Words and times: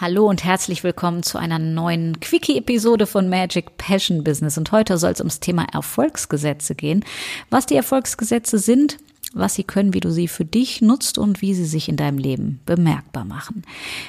Hallo 0.00 0.30
und 0.30 0.44
herzlich 0.44 0.82
willkommen 0.82 1.22
zu 1.22 1.36
einer 1.36 1.58
neuen 1.58 2.20
Quickie-Episode 2.20 3.06
von 3.06 3.28
Magic 3.28 3.76
Passion 3.76 4.24
Business. 4.24 4.56
Und 4.56 4.72
heute 4.72 4.96
soll 4.96 5.10
es 5.10 5.20
ums 5.20 5.40
Thema 5.40 5.66
Erfolgsgesetze 5.74 6.74
gehen. 6.74 7.04
Was 7.50 7.66
die 7.66 7.76
Erfolgsgesetze 7.76 8.58
sind, 8.58 8.96
was 9.32 9.54
sie 9.54 9.64
können, 9.64 9.94
wie 9.94 10.00
du 10.00 10.10
sie 10.10 10.28
für 10.28 10.44
dich 10.44 10.82
nutzt 10.82 11.18
und 11.18 11.40
wie 11.40 11.54
sie 11.54 11.64
sich 11.64 11.88
in 11.88 11.96
deinem 11.96 12.18
Leben 12.18 12.60
bemerkbar 12.66 13.24
machen. 13.24 13.62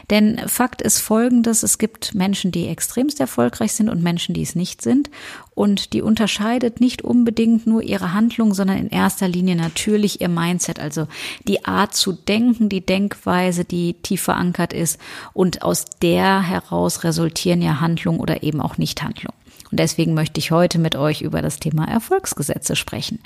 Denn 0.10 0.40
Fakt 0.48 0.82
ist 0.82 1.00
folgendes, 1.00 1.64
es 1.64 1.78
gibt 1.78 2.16
Menschen, 2.16 2.52
die 2.52 2.68
extremst 2.68 3.20
erfolgreich 3.20 3.74
sind 3.74 3.90
und 3.90 4.02
Menschen, 4.02 4.34
die 4.34 4.42
es 4.42 4.56
nicht 4.56 4.82
sind. 4.82 5.10
Und 5.54 5.94
die 5.94 6.02
unterscheidet 6.02 6.80
nicht 6.80 7.04
unbedingt 7.04 7.68
nur 7.68 7.84
ihre 7.84 8.14
Handlung, 8.14 8.54
sondern 8.54 8.78
in 8.78 8.90
erster 8.90 9.28
Linie 9.28 9.56
natürlich 9.56 10.22
ihr 10.22 10.30
Mindset, 10.30 10.80
also 10.80 11.08
die 11.48 11.66
Art 11.66 11.94
zu 11.94 12.14
denken, 12.14 12.70
die 12.70 12.86
Denkweise, 12.86 13.64
die 13.64 13.94
tief 13.94 14.22
verankert 14.22 14.74
ist 14.74 15.00
und 15.34 15.62
aus 15.62 15.86
der 16.02 16.42
heraus 16.42 17.04
resultieren 17.04 17.62
ja 17.62 17.80
Handlung 17.80 18.20
oder 18.20 18.44
eben 18.44 18.62
auch 18.62 18.78
Nichthandlung. 18.78 19.34
Und 19.72 19.80
deswegen 19.80 20.14
möchte 20.14 20.40
ich 20.40 20.52
heute 20.52 20.80
mit 20.80 20.96
euch 20.96 21.22
über 21.22 21.42
das 21.42 21.60
Thema 21.60 21.88
Erfolgsgesetze 21.88 22.76
sprechen. 22.76 23.20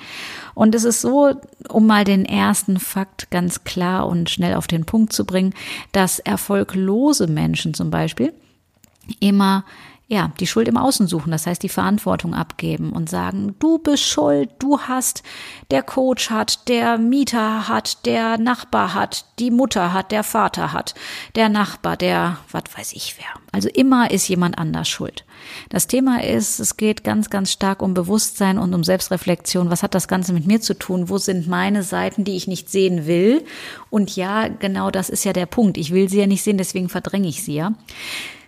Und 0.53 0.75
es 0.75 0.83
ist 0.83 1.01
so, 1.01 1.33
um 1.69 1.87
mal 1.87 2.03
den 2.03 2.23
ersten 2.23 2.79
Fakt 2.79 3.31
ganz 3.31 3.63
klar 3.63 4.07
und 4.07 4.29
schnell 4.29 4.53
auf 4.53 4.67
den 4.67 4.85
Punkt 4.85 5.11
zu 5.11 5.25
bringen, 5.25 5.53
dass 5.91 6.19
erfolglose 6.19 7.27
Menschen 7.27 7.73
zum 7.73 7.89
Beispiel 7.89 8.33
immer 9.19 9.65
ja, 10.07 10.31
die 10.39 10.45
Schuld 10.45 10.67
im 10.67 10.77
Außen 10.77 11.07
suchen, 11.07 11.31
das 11.31 11.47
heißt 11.47 11.63
die 11.63 11.69
Verantwortung 11.69 12.35
abgeben 12.35 12.91
und 12.91 13.09
sagen, 13.09 13.55
du 13.57 13.79
bist 13.79 14.03
schuld, 14.03 14.51
du 14.59 14.79
hast, 14.79 15.23
der 15.71 15.81
Coach 15.81 16.29
hat, 16.29 16.67
der 16.67 16.99
Mieter 16.99 17.67
hat, 17.67 18.05
der 18.05 18.37
Nachbar 18.37 18.93
hat, 18.93 19.25
die 19.39 19.49
Mutter 19.49 19.93
hat, 19.93 20.11
der 20.11 20.23
Vater 20.23 20.73
hat, 20.73 20.93
der 21.35 21.49
Nachbar, 21.49 21.97
der, 21.97 22.37
was 22.51 22.63
weiß 22.75 22.93
ich 22.93 23.15
wer. 23.17 23.41
Also 23.51 23.67
immer 23.69 24.11
ist 24.11 24.27
jemand 24.27 24.59
anders 24.59 24.87
schuld. 24.87 25.25
Das 25.69 25.87
Thema 25.87 26.23
ist, 26.23 26.59
es 26.59 26.77
geht 26.77 27.03
ganz, 27.03 27.31
ganz 27.31 27.51
stark 27.51 27.81
um 27.81 27.95
Bewusstsein 27.95 28.59
und 28.59 28.75
um 28.75 28.83
Selbstreflexion. 28.83 29.71
Was 29.71 29.81
hat 29.81 29.95
das 29.95 30.07
Ganze 30.07 30.33
mit 30.33 30.45
mir 30.45 30.61
zu 30.61 30.75
tun? 30.75 31.09
Wo 31.09 31.17
sind 31.17 31.47
meine 31.47 31.81
Seiten, 31.81 32.25
die 32.25 32.35
ich 32.35 32.47
nicht 32.47 32.69
sehen 32.69 33.07
will? 33.07 33.43
Und 33.89 34.15
ja, 34.15 34.49
genau 34.49 34.91
das 34.91 35.09
ist 35.09 35.25
ja 35.25 35.33
der 35.33 35.47
Punkt. 35.47 35.77
Ich 35.77 35.91
will 35.91 36.09
sie 36.09 36.19
ja 36.19 36.27
nicht 36.27 36.43
sehen, 36.43 36.59
deswegen 36.59 36.89
verdränge 36.89 37.27
ich 37.27 37.43
sie 37.43 37.55
ja 37.55 37.73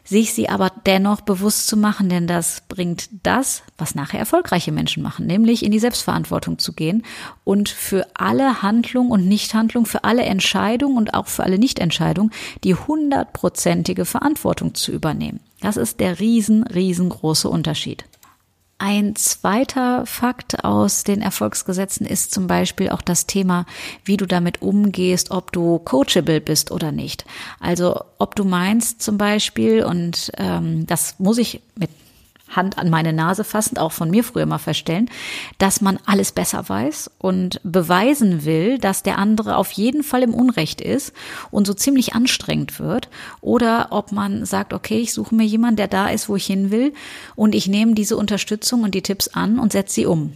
sich 0.08 0.33
sie 0.33 0.47
aber 0.50 0.72
dennoch 0.86 1.22
bewusst 1.22 1.67
zu 1.67 1.75
machen, 1.75 2.09
denn 2.09 2.27
das 2.27 2.63
bringt 2.69 3.09
das, 3.23 3.63
was 3.77 3.94
nachher 3.94 4.19
erfolgreiche 4.19 4.72
Menschen 4.72 5.03
machen, 5.03 5.27
nämlich 5.27 5.63
in 5.63 5.72
die 5.72 5.80
Selbstverantwortung 5.80 6.59
zu 6.59 6.73
gehen 6.73 7.03
und 7.44 7.69
für 7.69 8.08
alle 8.13 8.61
Handlung 8.61 9.11
und 9.11 9.28
Nichthandlung, 9.28 9.85
für 9.85 10.03
alle 10.05 10.23
Entscheidungen 10.23 10.97
und 10.97 11.13
auch 11.13 11.28
für 11.28 11.44
alle 11.44 11.59
Nichtentscheidungen 11.59 12.31
die 12.63 12.75
hundertprozentige 12.75 14.05
Verantwortung 14.05 14.75
zu 14.75 14.91
übernehmen. 14.91 15.41
Das 15.59 15.75
ist 15.75 16.00
der 16.00 16.19
riesen, 16.19 16.63
riesengroße 16.63 17.50
Unterschied. 17.50 18.05
Ein 18.80 19.16
zweiter 19.16 20.06
Fakt 20.06 20.64
aus 20.64 21.03
den 21.03 21.23
Erfolgsgesetzen 21.23 22.06
ist 22.06 22.31
zum 22.31 22.46
Beispiel 22.46 22.90
auch 22.90 23.01
das 23.01 23.25
Thema, 23.25 23.66
wie 24.06 24.18
du 24.18 24.28
damit 24.28 24.62
umgehst, 24.62 25.31
ob 25.31 25.51
du 25.51 25.79
coachable 25.79 26.41
bist 26.41 26.69
oder 26.69 26.91
nicht. 26.91 27.25
Also 27.59 28.01
ob 28.19 28.35
du 28.35 28.44
meinst 28.44 29.01
zum 29.01 29.18
Beispiel, 29.18 29.84
und 29.84 30.31
ähm, 30.38 30.85
das 30.85 31.16
muss 31.18 31.40
ich 31.40 31.62
mit 31.75 31.90
Hand 32.50 32.78
an 32.78 32.90
meine 32.90 33.13
Nase 33.13 33.44
fassend, 33.44 33.80
auch 33.80 33.91
von 33.91 34.09
mir 34.09 34.24
früher 34.24 34.46
mal 34.46 34.58
feststellen, 34.58 35.09
dass 35.58 35.81
man 35.81 36.00
alles 36.06 36.31
besser 36.31 36.68
weiß 36.68 37.12
und 37.18 37.59
beweisen 37.63 38.46
will, 38.46 38.78
dass 38.78 39.03
der 39.03 39.18
andere 39.18 39.58
auf 39.58 39.72
jeden 39.72 40.03
Fall 40.03 40.24
im 40.24 40.34
Unrecht 40.34 40.81
ist 40.81 41.13
und 41.52 41.68
so 41.68 41.74
ziemlich 41.74 42.13
anstrengend 42.13 42.80
wird. 42.80 43.09
Oder 43.41 43.88
ob 43.91 44.12
man 44.12 44.46
sagt, 44.46 44.74
okay, 44.74 45.00
ich 45.00 45.13
suche 45.13 45.36
mir 45.36 45.46
jemanden, 45.46 45.78
der 45.78 45.88
da 45.88 46.09
ist, 46.09 46.30
wo 46.30 46.36
ich 46.36 46.46
hin 46.46 46.72
will 46.72 46.94
und 47.36 47.56
ich 47.56 47.68
nehme 47.68 47.94
diese 47.94 48.18
Unterstützung 48.18 48.84
und 48.84 48.96
die 48.96 49.03
Tipps 49.03 49.28
an 49.30 49.59
und 49.59 49.72
setze 49.72 49.94
sie 49.96 50.06
um. 50.06 50.34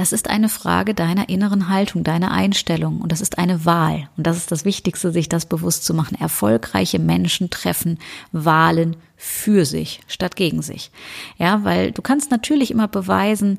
Das 0.00 0.14
ist 0.14 0.30
eine 0.30 0.48
Frage 0.48 0.94
deiner 0.94 1.28
inneren 1.28 1.68
Haltung, 1.68 2.04
deiner 2.04 2.30
Einstellung 2.30 3.02
und 3.02 3.12
das 3.12 3.20
ist 3.20 3.36
eine 3.36 3.66
Wahl. 3.66 4.08
Und 4.16 4.26
das 4.26 4.38
ist 4.38 4.50
das 4.50 4.64
Wichtigste, 4.64 5.12
sich 5.12 5.28
das 5.28 5.44
bewusst 5.44 5.84
zu 5.84 5.92
machen. 5.92 6.18
Erfolgreiche 6.18 6.98
Menschen 6.98 7.50
treffen 7.50 7.98
Wahlen 8.32 8.96
für 9.18 9.66
sich 9.66 10.00
statt 10.06 10.36
gegen 10.36 10.62
sich. 10.62 10.90
Ja, 11.36 11.64
weil 11.64 11.92
du 11.92 12.00
kannst 12.00 12.30
natürlich 12.30 12.70
immer 12.70 12.88
beweisen, 12.88 13.58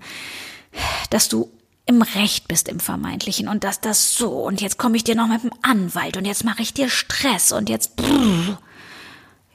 dass 1.11 1.29
du 1.29 1.47
im 1.85 2.01
Recht 2.01 2.47
bist 2.47 2.69
im 2.69 2.79
Vermeintlichen 2.79 3.47
und 3.47 3.63
dass 3.63 3.79
das 3.79 4.15
so 4.15 4.31
und 4.31 4.61
jetzt 4.61 4.79
komme 4.79 4.97
ich 4.97 5.03
dir 5.03 5.13
noch 5.13 5.27
mit 5.27 5.43
dem 5.43 5.53
Anwalt 5.61 6.17
und 6.17 6.25
jetzt 6.25 6.43
mache 6.43 6.63
ich 6.63 6.73
dir 6.73 6.89
Stress 6.89 7.51
und 7.51 7.69
jetzt. 7.69 7.95
Brrr. 7.97 8.57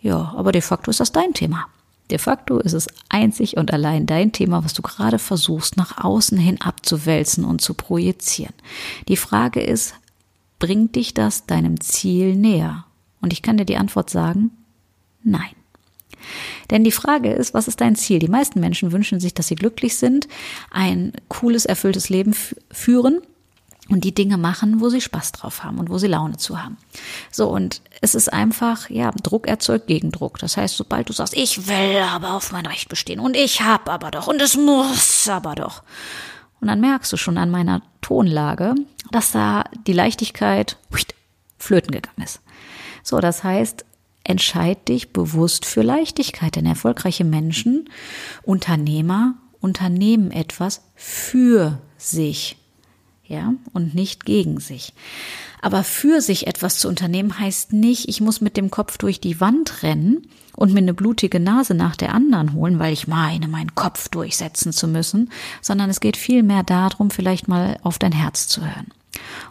Ja, 0.02 0.34
aber 0.36 0.52
de 0.52 0.62
facto 0.62 0.92
ist 0.92 1.00
das 1.00 1.10
dein 1.10 1.34
Thema. 1.34 1.66
De 2.10 2.18
facto 2.18 2.58
ist 2.58 2.72
es 2.72 2.86
einzig 3.08 3.56
und 3.56 3.72
allein 3.72 4.06
dein 4.06 4.32
Thema, 4.32 4.64
was 4.64 4.74
du 4.74 4.82
gerade 4.82 5.18
versuchst, 5.18 5.76
nach 5.76 6.04
außen 6.04 6.38
hin 6.38 6.60
abzuwälzen 6.60 7.44
und 7.44 7.60
zu 7.60 7.74
projizieren. 7.74 8.54
Die 9.08 9.16
Frage 9.16 9.60
ist, 9.60 9.94
bringt 10.58 10.94
dich 10.94 11.14
das 11.14 11.46
deinem 11.46 11.80
Ziel 11.80 12.36
näher? 12.36 12.84
Und 13.20 13.32
ich 13.32 13.42
kann 13.42 13.56
dir 13.56 13.64
die 13.64 13.76
Antwort 13.76 14.10
sagen, 14.10 14.50
nein. 15.24 15.50
Denn 16.70 16.84
die 16.84 16.92
Frage 16.92 17.32
ist, 17.32 17.54
was 17.54 17.68
ist 17.68 17.80
dein 17.80 17.96
Ziel? 17.96 18.18
Die 18.18 18.28
meisten 18.28 18.60
Menschen 18.60 18.92
wünschen 18.92 19.20
sich, 19.20 19.34
dass 19.34 19.48
sie 19.48 19.54
glücklich 19.54 19.96
sind, 19.96 20.28
ein 20.70 21.12
cooles, 21.28 21.66
erfülltes 21.66 22.08
Leben 22.08 22.34
führen 22.70 23.20
und 23.88 24.04
die 24.04 24.14
Dinge 24.14 24.36
machen, 24.36 24.80
wo 24.80 24.88
sie 24.88 25.00
Spaß 25.00 25.32
drauf 25.32 25.62
haben 25.62 25.78
und 25.78 25.90
wo 25.90 25.98
sie 25.98 26.08
Laune 26.08 26.36
zu 26.36 26.62
haben. 26.62 26.76
So, 27.30 27.48
und 27.48 27.82
es 28.00 28.14
ist 28.14 28.32
einfach, 28.32 28.90
ja, 28.90 29.10
Druck 29.22 29.46
erzeugt 29.46 29.86
Gegendruck. 29.86 30.38
Das 30.38 30.56
heißt, 30.56 30.76
sobald 30.76 31.08
du 31.08 31.12
sagst, 31.12 31.36
ich 31.36 31.68
will 31.68 31.98
aber 31.98 32.34
auf 32.34 32.52
mein 32.52 32.66
Recht 32.66 32.88
bestehen 32.88 33.20
und 33.20 33.36
ich 33.36 33.62
hab 33.62 33.88
aber 33.88 34.10
doch 34.10 34.26
und 34.26 34.40
es 34.40 34.56
muss 34.56 35.28
aber 35.28 35.54
doch. 35.54 35.82
Und 36.60 36.68
dann 36.68 36.80
merkst 36.80 37.12
du 37.12 37.16
schon 37.16 37.38
an 37.38 37.50
meiner 37.50 37.82
Tonlage, 38.00 38.74
dass 39.12 39.32
da 39.32 39.64
die 39.86 39.92
Leichtigkeit 39.92 40.78
flöten 41.58 41.92
gegangen 41.92 42.22
ist. 42.22 42.40
So, 43.02 43.20
das 43.20 43.44
heißt, 43.44 43.84
entscheid 44.24 44.88
dich 44.88 45.12
bewusst 45.12 45.64
für 45.64 45.82
Leichtigkeit, 45.82 46.56
denn 46.56 46.66
erfolgreiche 46.66 47.24
Menschen, 47.24 47.88
Unternehmer, 48.42 49.34
unternehmen 49.60 50.32
etwas 50.32 50.82
für 50.96 51.78
sich 51.98 52.56
ja, 53.28 53.54
und 53.72 53.94
nicht 53.94 54.24
gegen 54.24 54.60
sich. 54.60 54.92
Aber 55.62 55.82
für 55.82 56.20
sich 56.20 56.46
etwas 56.46 56.78
zu 56.78 56.88
unternehmen 56.88 57.38
heißt 57.38 57.72
nicht, 57.72 58.08
ich 58.08 58.20
muss 58.20 58.40
mit 58.40 58.56
dem 58.56 58.70
Kopf 58.70 58.98
durch 58.98 59.20
die 59.20 59.40
Wand 59.40 59.82
rennen 59.82 60.28
und 60.54 60.72
mir 60.72 60.78
eine 60.78 60.94
blutige 60.94 61.40
Nase 61.40 61.74
nach 61.74 61.96
der 61.96 62.14
anderen 62.14 62.52
holen, 62.54 62.78
weil 62.78 62.92
ich 62.92 63.08
meine, 63.08 63.48
meinen 63.48 63.74
Kopf 63.74 64.08
durchsetzen 64.08 64.72
zu 64.72 64.88
müssen, 64.88 65.30
sondern 65.60 65.90
es 65.90 66.00
geht 66.00 66.16
vielmehr 66.16 66.62
darum, 66.62 67.10
vielleicht 67.10 67.48
mal 67.48 67.78
auf 67.82 67.98
dein 67.98 68.12
Herz 68.12 68.48
zu 68.48 68.62
hören. 68.62 68.88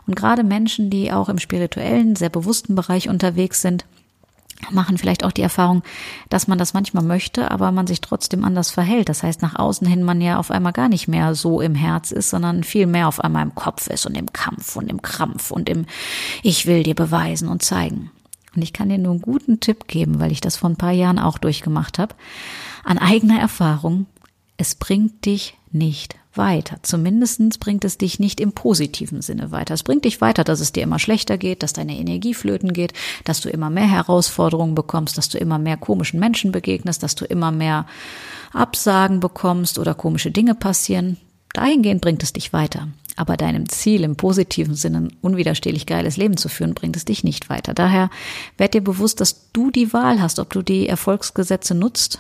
Und 0.07 0.16
gerade 0.16 0.44
Menschen, 0.44 0.90
die 0.90 1.12
auch 1.12 1.30
im 1.30 1.40
spirituellen, 1.40 2.16
sehr 2.16 2.30
bewussten 2.30 2.75
Bereich 2.75 3.09
unterwegs 3.09 3.62
sind, 3.62 3.86
machen 4.71 4.97
vielleicht 4.97 5.23
auch 5.23 5.31
die 5.31 5.41
Erfahrung, 5.41 5.83
dass 6.30 6.47
man 6.47 6.57
das 6.57 6.74
manchmal 6.74 7.03
möchte, 7.03 7.51
aber 7.51 7.71
man 7.71 7.88
sich 7.88 8.01
trotzdem 8.01 8.44
anders 8.44 8.71
verhält. 8.71 9.09
Das 9.09 9.24
heißt, 9.24 9.41
nach 9.41 9.56
außen 9.56 9.88
hin 9.88 10.03
man 10.03 10.21
ja 10.21 10.38
auf 10.38 10.51
einmal 10.51 10.74
gar 10.74 10.89
nicht 10.89 11.07
mehr 11.07 11.35
so 11.35 11.62
im 11.62 11.75
Herz 11.75 12.12
ist, 12.12 12.30
sondern 12.30 12.63
viel 12.63 12.88
mehr 12.88 13.07
auf 13.07 13.19
einmal 13.19 13.44
im 13.44 13.56
Kopf 13.56 13.88
ist 13.88 14.06
und 14.06 14.15
im 14.15 14.31
Kampf 14.33 14.75
und 14.75 14.89
im 14.89 15.01
Krampf 15.01 15.51
und 15.51 15.69
im 15.69 15.85
Ich 16.41 16.65
will 16.65 16.83
dir 16.83 16.95
beweisen 16.95 17.47
und 17.47 17.63
zeigen. 17.63 18.12
Und 18.56 18.62
ich 18.62 18.74
kann 18.74 18.89
dir 18.89 18.97
nur 18.97 19.12
einen 19.12 19.21
guten 19.21 19.59
Tipp 19.59 19.88
geben, 19.88 20.19
weil 20.19 20.31
ich 20.31 20.41
das 20.41 20.56
vor 20.56 20.69
ein 20.69 20.77
paar 20.77 20.91
Jahren 20.91 21.19
auch 21.19 21.38
durchgemacht 21.38 22.00
habe. 22.00 22.15
An 22.83 22.97
eigener 22.97 23.39
Erfahrung, 23.39 24.06
es 24.57 24.75
bringt 24.75 25.25
dich 25.25 25.57
nicht 25.71 26.15
weiter. 26.37 26.77
Zumindestens 26.81 27.57
bringt 27.57 27.85
es 27.85 27.97
dich 27.97 28.19
nicht 28.19 28.39
im 28.39 28.53
positiven 28.53 29.21
Sinne 29.21 29.51
weiter. 29.51 29.73
Es 29.73 29.83
bringt 29.83 30.05
dich 30.05 30.21
weiter, 30.21 30.43
dass 30.43 30.59
es 30.59 30.71
dir 30.71 30.83
immer 30.83 30.99
schlechter 30.99 31.37
geht, 31.37 31.63
dass 31.63 31.73
deine 31.73 31.97
Energie 31.97 32.33
flöten 32.33 32.73
geht, 32.73 32.93
dass 33.23 33.41
du 33.41 33.49
immer 33.49 33.69
mehr 33.69 33.89
Herausforderungen 33.89 34.75
bekommst, 34.75 35.17
dass 35.17 35.29
du 35.29 35.37
immer 35.37 35.59
mehr 35.59 35.77
komischen 35.77 36.19
Menschen 36.19 36.51
begegnest, 36.51 37.03
dass 37.03 37.15
du 37.15 37.25
immer 37.25 37.51
mehr 37.51 37.85
Absagen 38.53 39.19
bekommst 39.19 39.79
oder 39.79 39.93
komische 39.93 40.31
Dinge 40.31 40.55
passieren. 40.55 41.17
Dahingehend 41.53 42.01
bringt 42.01 42.23
es 42.23 42.33
dich 42.33 42.53
weiter. 42.53 42.87
aber 43.17 43.37
deinem 43.37 43.69
Ziel 43.69 44.03
im 44.03 44.17
positiven 44.17 44.75
Sinne 44.75 44.97
ein 44.97 45.13
unwiderstehlich 45.21 45.85
geiles 45.85 46.17
Leben 46.17 46.35
zu 46.35 46.49
führen, 46.49 46.73
bringt 46.73 46.97
es 46.97 47.05
dich 47.05 47.23
nicht 47.23 47.49
weiter. 47.49 47.73
Daher 47.73 48.09
werd 48.57 48.73
dir 48.73 48.83
bewusst, 48.83 49.21
dass 49.21 49.51
du 49.53 49.71
die 49.71 49.93
Wahl 49.93 50.21
hast, 50.21 50.37
ob 50.37 50.51
du 50.51 50.61
die 50.61 50.89
Erfolgsgesetze 50.89 51.75
nutzt 51.75 52.19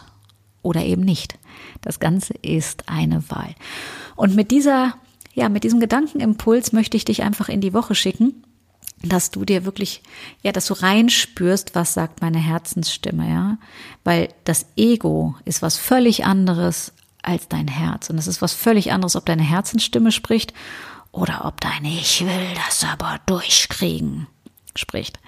oder 0.65 0.83
eben 0.83 1.03
nicht. 1.03 1.37
Das 1.81 1.99
Ganze 1.99 2.33
ist 2.33 2.89
eine 2.89 3.29
Wahl. 3.29 3.55
Und 4.15 4.35
mit 4.35 4.51
dieser, 4.51 4.95
ja, 5.33 5.47
mit 5.47 5.63
diesem 5.63 5.79
Gedankenimpuls 5.79 6.73
möchte 6.73 6.97
ich 6.97 7.05
dich 7.05 7.23
einfach 7.23 7.47
in 7.47 7.61
die 7.61 7.73
Woche 7.73 7.95
schicken 7.95 8.43
dass 9.03 9.29
du 9.29 9.45
dir 9.45 9.65
wirklich, 9.65 10.01
ja, 10.41 10.51
dass 10.51 10.65
du 10.65 10.73
reinspürst, 10.73 11.75
was 11.75 11.93
sagt 11.93 12.21
meine 12.21 12.39
Herzensstimme, 12.39 13.29
ja, 13.29 13.57
weil 14.03 14.29
das 14.45 14.65
Ego 14.77 15.35
ist 15.45 15.61
was 15.61 15.77
völlig 15.77 16.25
anderes 16.25 16.91
als 17.21 17.47
dein 17.47 17.67
Herz 17.67 18.09
und 18.09 18.17
es 18.17 18.25
ist 18.25 18.41
was 18.41 18.53
völlig 18.53 18.91
anderes, 18.91 19.15
ob 19.15 19.25
deine 19.25 19.43
Herzensstimme 19.43 20.11
spricht 20.11 20.53
oder 21.11 21.45
ob 21.45 21.61
deine 21.61 21.89
Ich 21.89 22.25
will 22.25 22.47
das 22.65 22.83
aber 22.83 23.19
durchkriegen 23.27 24.27
spricht. 24.75 25.19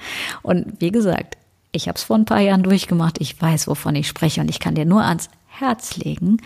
Und 0.41 0.79
wie 0.79 0.91
gesagt, 0.91 1.37
ich 1.77 1.87
habe 1.87 1.97
es 1.97 2.03
vor 2.03 2.17
ein 2.17 2.25
paar 2.25 2.41
Jahren 2.41 2.63
durchgemacht, 2.63 3.21
ich 3.21 3.41
weiß, 3.41 3.67
wovon 3.67 3.95
ich 3.95 4.07
spreche 4.07 4.41
und 4.41 4.49
ich 4.49 4.59
kann 4.59 4.75
dir 4.75 4.85
nur 4.85 5.03
ans 5.03 5.29
Herz 5.47 5.95
legen, 5.95 6.41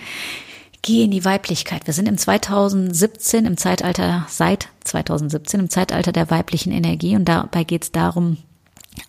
Geh 0.83 1.04
in 1.04 1.12
die 1.12 1.25
Weiblichkeit. 1.25 1.86
Wir 1.86 1.94
sind 1.94 2.07
im 2.07 2.18
2017, 2.18 3.45
im 3.45 3.56
Zeitalter, 3.56 4.25
seit 4.28 4.69
2017, 4.83 5.60
im 5.60 5.69
Zeitalter 5.69 6.12
der 6.12 6.31
weiblichen 6.31 6.72
Energie 6.72 7.16
und 7.16 7.25
dabei 7.25 7.63
geht 7.63 7.83
es 7.83 7.92
darum, 7.92 8.38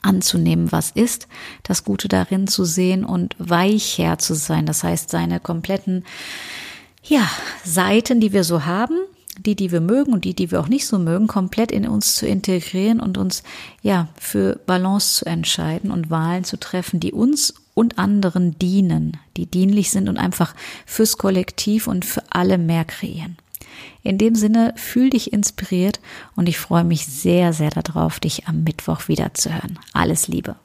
anzunehmen, 0.03 0.71
was 0.71 0.91
ist, 0.91 1.29
das 1.63 1.83
Gute 1.83 2.09
darin 2.09 2.47
zu 2.47 2.65
sehen 2.65 3.05
und 3.05 3.35
weicher 3.39 4.19
zu 4.19 4.35
sein. 4.35 4.67
Das 4.67 4.85
heißt, 4.85 5.11
seine 5.11 5.41
kompletten, 5.41 6.05
ja, 7.03 7.29
Seiten, 7.65 8.21
die 8.21 8.33
wir 8.33 8.45
so 8.45 8.65
haben, 8.67 8.99
die, 9.39 9.57
die 9.57 9.73
wir 9.73 9.81
mögen 9.81 10.13
und 10.13 10.25
die, 10.25 10.35
die 10.35 10.51
wir 10.51 10.61
auch 10.61 10.69
nicht 10.69 10.87
so 10.87 10.99
mögen, 10.99 11.27
komplett 11.27 11.73
in 11.73 11.89
uns 11.89 12.15
zu 12.15 12.27
integrieren 12.27 13.01
und 13.01 13.19
uns, 13.19 13.43
ja, 13.83 14.09
für 14.19 14.61
Balance 14.67 15.19
zu 15.19 15.27
entscheiden 15.27 15.91
und 15.91 16.11
Wahlen 16.11 16.45
zu 16.45 16.59
treffen, 16.59 17.01
die 17.01 17.13
uns 17.13 17.55
und 17.75 17.99
anderen 17.99 18.59
dienen, 18.59 19.17
die 19.37 19.47
dienlich 19.47 19.91
sind 19.91 20.09
und 20.09 20.19
einfach 20.19 20.55
fürs 20.85 21.17
Kollektiv 21.17 21.87
und 21.87 22.05
für 22.05 22.23
alle 22.31 22.59
mehr 22.59 22.85
kreieren. 22.85 23.39
In 24.03 24.19
dem 24.19 24.35
Sinne, 24.35 24.75
fühl 24.77 25.11
dich 25.11 25.33
inspiriert 25.33 26.01
und 26.37 26.49
ich 26.49 26.59
freue 26.59 26.85
mich 26.85 27.07
sehr, 27.07 27.53
sehr 27.53 27.71
darauf, 27.71 28.21
dich 28.21 28.47
am 28.47 28.65
Mittwoch 28.65 29.09
wieder 29.09 29.33
zu 29.35 29.53
hören. 29.55 29.79
Alles 29.93 30.29
Liebe. 30.29 30.57